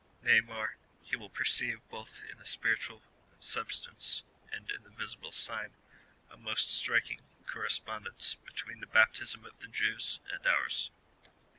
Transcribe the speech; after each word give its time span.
Nay 0.23 0.39
more, 0.41 0.77
lie 1.11 1.15
will 1.15 1.29
perceive 1.29 1.79
both 1.91 2.23
in 2.23 2.39
the 2.39 2.43
spi 2.47 2.69
ritual 2.69 3.03
substance 3.39 4.23
and 4.51 4.71
in 4.71 4.81
the 4.81 4.89
visible 4.89 5.31
sign 5.31 5.75
a 6.31 6.37
most 6.37 6.71
striking 6.75 7.19
cor 7.45 7.61
respondence 7.67 8.33
between 8.43 8.79
the 8.79 8.87
baptism 8.87 9.45
of 9.45 9.59
the 9.59 9.67
Jews, 9.67 10.19
and 10.33 10.47
ours. 10.47 10.89